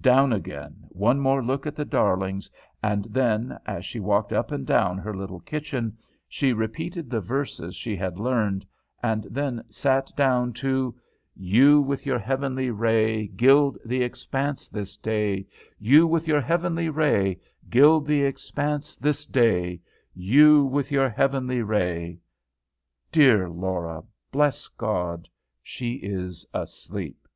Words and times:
Down 0.00 0.32
again, 0.32 0.86
one 0.88 1.20
more 1.20 1.40
look 1.40 1.64
at 1.64 1.76
the 1.76 1.84
darlings, 1.84 2.50
and 2.82 3.04
then, 3.04 3.60
as 3.64 3.86
she 3.86 4.00
walked 4.00 4.32
up 4.32 4.50
and 4.50 4.66
down 4.66 4.98
her 4.98 5.14
little 5.14 5.38
kitchen, 5.38 5.96
she 6.28 6.52
repeated 6.52 7.08
the 7.08 7.20
verses 7.20 7.76
she 7.76 7.94
had 7.94 8.18
learned, 8.18 8.66
and 9.04 9.22
then 9.30 9.62
sat 9.68 10.10
down 10.16 10.52
to 10.54 10.96
"You 11.36 11.80
with 11.80 12.06
your 12.06 12.18
heavenly 12.18 12.72
ray 12.72 13.28
Gild 13.28 13.78
the 13.84 14.02
expanse 14.02 14.66
this 14.66 14.96
day; 14.96 15.46
"You 15.78 16.08
with 16.08 16.26
your 16.26 16.40
heavenly 16.40 16.88
ray 16.88 17.38
Gild 17.70 18.04
the 18.08 18.24
expanse 18.24 18.96
this 18.96 19.24
day; 19.26 19.80
"You 20.12 20.64
with 20.64 20.90
your 20.90 21.08
heavenly 21.08 21.62
ray" 21.62 22.18
Dear 23.12 23.48
Laura, 23.48 24.02
bless 24.32 24.66
God, 24.66 25.28
she 25.62 25.92
is 25.92 26.44
asleep. 26.52 27.28